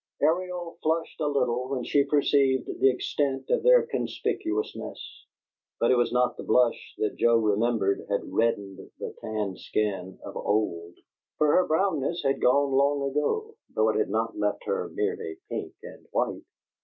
[0.19, 5.27] Ariel flushed a little when she perceived the extent of their conspicuousness;
[5.79, 10.35] but it was not the blush that Joe remembered had reddened the tanned skin of
[10.35, 10.95] old;
[11.37, 15.73] for her brownness had gone long ago, though it had not left her merely pink
[15.83, 16.41] and white.